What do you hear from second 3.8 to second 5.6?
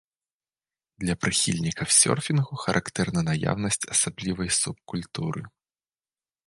асаблівай субкультуры.